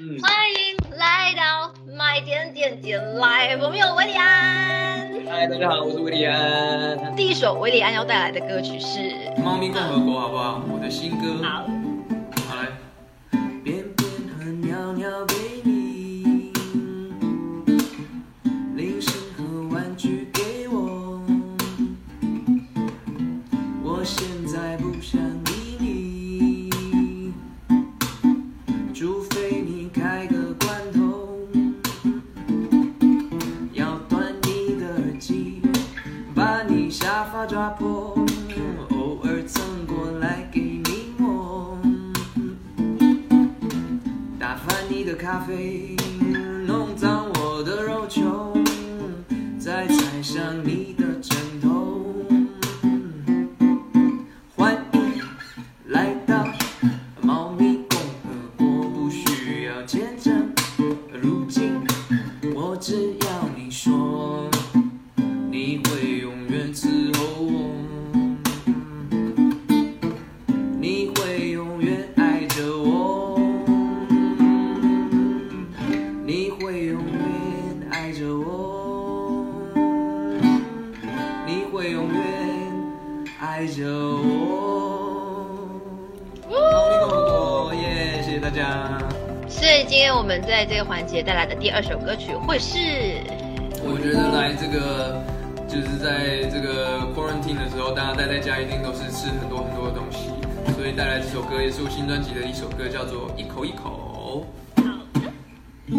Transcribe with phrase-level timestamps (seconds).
[0.00, 5.10] 嗯，欢迎来到麦点点点来，我们有维里安。
[5.28, 7.16] 嗨，大家好，我是维里安。
[7.16, 9.00] 第一首维里安要带来的歌曲是
[9.42, 10.62] 《猫咪共和国》，好不好？
[10.72, 11.42] 我的新歌。
[11.42, 11.66] 好
[45.08, 45.96] 翻你的咖啡，
[88.58, 88.98] 家。
[89.48, 92.76] 所以今天我们在这个环节带来的第二首歌曲会是
[93.82, 95.22] 我觉得来这个
[95.66, 100.28] 就是在这个 quarantine 的时候，大家待在家一定都是吃很多很多的东西，
[100.76, 104.44] 所以带来这首歌也是我新专辑的一首歌，叫做《一口一口》。
[105.86, 105.96] 一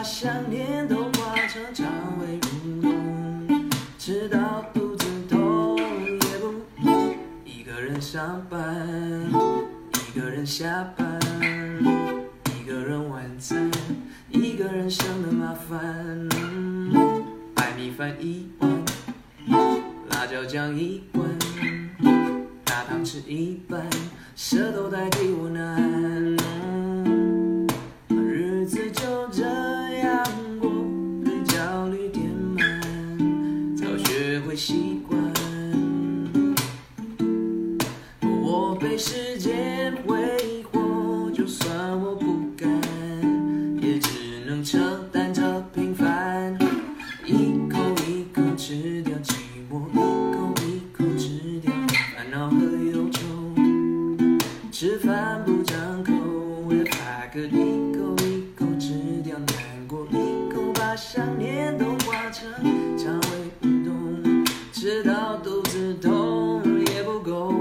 [0.00, 1.86] 把想念都化成肠
[2.18, 6.54] 胃蠕动，吃到肚子痛也不
[7.44, 8.88] 一个人上班，
[10.08, 11.06] 一个人下班，
[12.58, 13.70] 一个人晚餐，
[14.30, 16.26] 一个人省的麻烦，
[17.54, 18.70] 白米饭一碗，
[20.12, 21.28] 辣椒酱一罐。
[22.64, 23.84] 大汤吃一半，
[24.34, 26.69] 舌头代替我难。
[65.42, 66.62] 肚子痛
[66.92, 67.54] 也不够，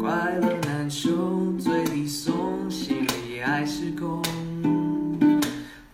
[0.00, 1.10] 快乐难受，
[1.58, 4.20] 嘴里松，心里还是空。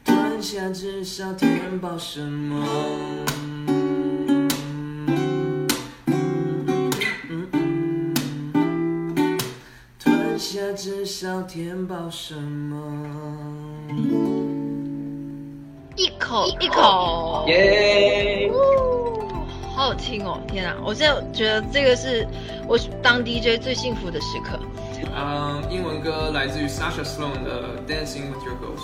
[0.03, 2.65] 吞下至少填饱什么？
[9.99, 12.79] 吞下至少填饱什么？
[15.97, 18.51] 一口一口，耶！
[19.83, 20.41] 呜好好听哦！
[20.47, 22.25] 天啊，我现在觉得这个是
[22.69, 24.57] 我当 DJ 最幸福的时刻。
[25.13, 28.79] 嗯，英文歌来自于 Sasha Sloan 的《Dancing with Your Ghost》。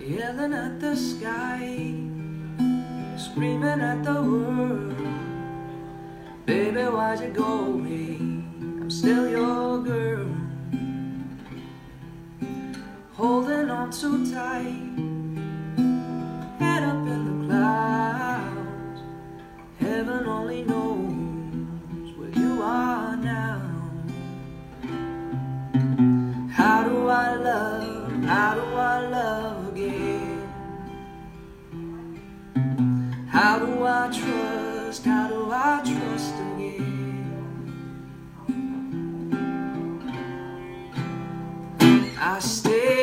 [0.00, 1.92] Yelling at the sky,
[3.18, 4.37] screaming at the world.
[7.08, 8.16] Why'd you go away?
[8.20, 10.28] I'm still your girl.
[13.14, 14.76] Holding on too tight,
[16.60, 19.00] head up in the clouds.
[19.80, 23.62] Heaven only knows where you are now.
[26.52, 28.22] How do I love?
[28.24, 30.46] How do I love again?
[33.28, 35.06] How do I trust?
[35.06, 36.87] How do I trust again?
[42.30, 42.97] I stay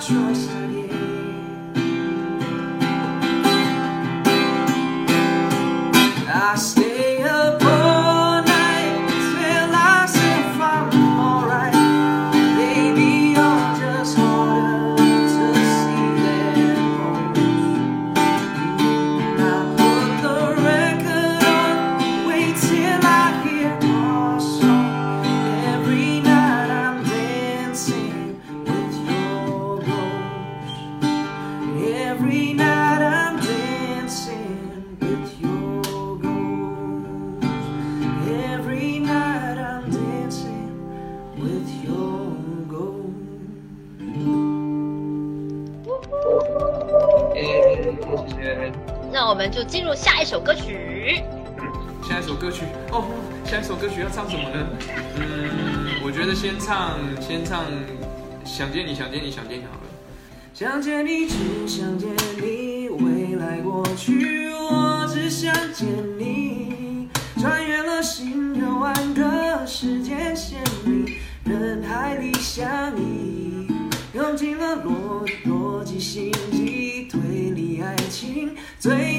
[0.00, 0.59] trust.
[49.40, 51.24] 我们就进入下一首歌曲。
[52.06, 53.06] 下一首歌曲哦，
[53.46, 54.66] 下一首歌曲要唱什么呢？
[55.16, 57.64] 嗯，我觉得先唱，先唱，
[58.44, 59.88] 想见你想见你想见你好了。
[60.52, 65.88] 想见你，只想见你，未来过去，我只想见
[66.18, 67.08] 你。
[67.40, 73.68] 穿越了新的万个时间线里，人海里想你，
[74.12, 77.18] 用尽了逻逻辑心机推
[77.54, 79.18] 理爱情最。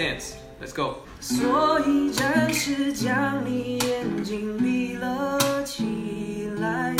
[0.00, 0.36] dance.
[0.62, 1.00] Let's go。
[1.20, 6.96] 所以暂时将你眼睛闭了起来，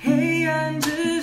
[0.00, 1.13] 黑暗之。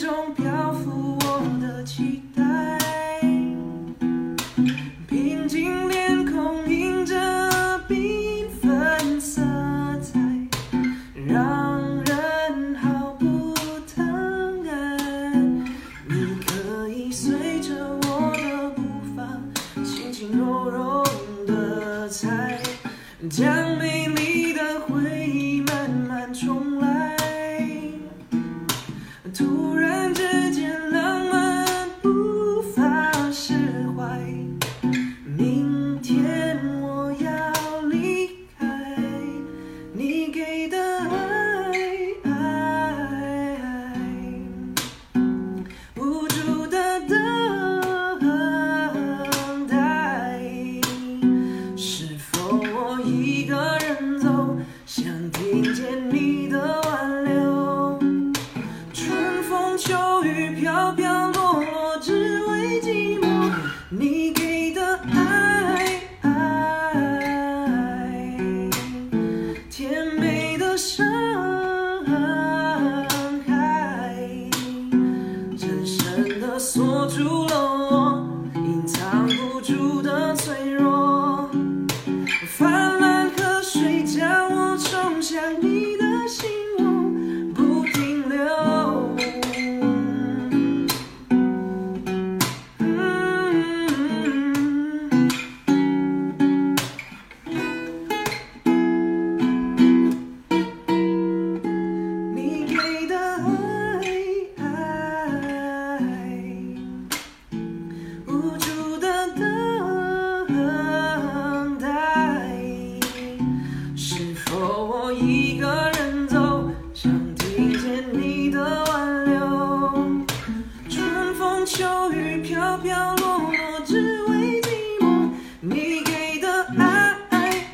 [122.72, 124.70] 飘飘落落，只为寂
[125.02, 125.30] 寞。
[125.60, 126.48] 你给的
[126.78, 127.18] 爱，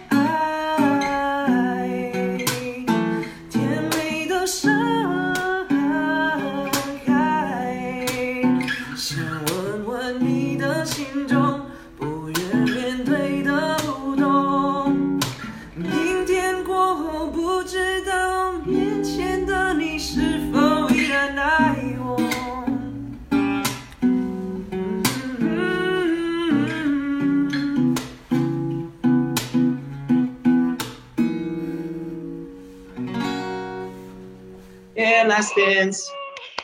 [0.09, 0.17] 爱
[3.47, 4.73] 甜美的伤
[7.05, 8.07] 害。
[8.95, 11.61] 想问问你的心中，
[11.95, 15.19] 不愿面对的不懂。
[15.75, 17.86] 明天过后，不知。
[35.37, 36.09] Yeah, Last Dance。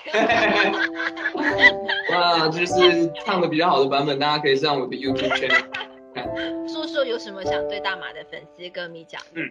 [2.12, 5.64] 哇，就是唱的比较好的版本，大家可以上我的 YouTube channel
[6.14, 6.28] 看。
[6.68, 9.22] 说说有什么想对大马的粉丝歌迷讲？
[9.36, 9.50] 嗯，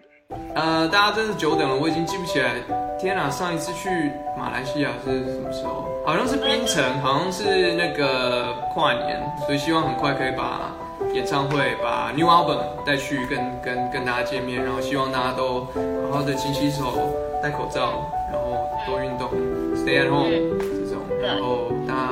[0.55, 2.55] 呃，大家真是久等了，我已经记不起来。
[2.99, 5.89] 天哪，上一次去马来西亚是什么时候？
[6.05, 10.75] 好像是槟城，好像是那个跨年，所以希望很快可以把
[11.15, 15.67] 演唱会、把 New Album 带去跟跟跟大家见面，然后希望大家都
[16.11, 19.29] 好好的勤洗手、戴口罩，然后多运动
[19.77, 22.11] ，Stay at home 这种，然后大家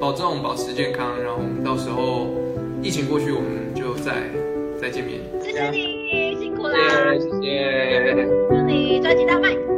[0.00, 2.26] 保重、保持健康，然后我们到时候
[2.82, 4.12] 疫情过去，我们就再
[4.80, 5.20] 再见面。
[5.40, 6.78] 谢谢你，辛苦啦！
[7.40, 9.71] 谢谢，祝你专辑大卖。